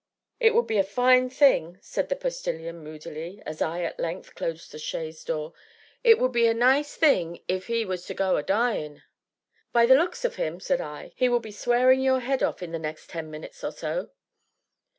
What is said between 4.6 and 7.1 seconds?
the chaise door, "it would be a nice